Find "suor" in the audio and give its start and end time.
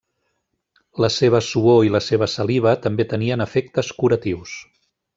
1.49-1.77